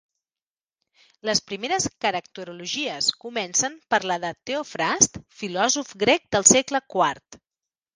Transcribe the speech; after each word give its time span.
Les 1.29 1.41
primeres 1.51 1.85
caracterologies 2.07 3.11
comencen 3.27 3.79
per 3.93 4.03
la 4.13 4.21
de 4.27 4.35
Teofrast, 4.51 5.25
filòsof 5.45 5.97
grec 6.07 6.31
del 6.37 6.53
segle 6.59 6.87
quart. 6.99 7.45